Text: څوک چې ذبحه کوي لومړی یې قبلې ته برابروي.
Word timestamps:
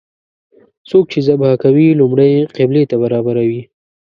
څوک 0.89 1.05
چې 1.11 1.19
ذبحه 1.27 1.55
کوي 1.63 1.87
لومړی 1.99 2.27
یې 2.35 2.49
قبلې 2.57 2.83
ته 2.89 2.95
برابروي. 3.03 3.61